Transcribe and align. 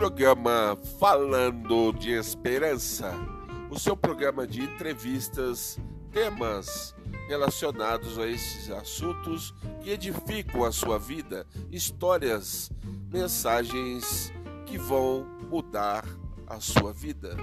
programa 0.00 0.78
Falando 0.98 1.92
de 1.92 2.12
Esperança, 2.12 3.12
o 3.68 3.78
seu 3.78 3.94
programa 3.94 4.46
de 4.46 4.62
entrevistas, 4.62 5.78
temas 6.10 6.94
relacionados 7.28 8.18
a 8.18 8.26
esses 8.26 8.70
assuntos 8.70 9.54
que 9.82 9.90
edificam 9.90 10.64
a 10.64 10.72
sua 10.72 10.98
vida, 10.98 11.46
histórias, 11.70 12.72
mensagens 13.12 14.32
que 14.64 14.78
vão 14.78 15.26
mudar 15.50 16.06
a 16.46 16.58
sua 16.60 16.94
vida. 16.94 17.36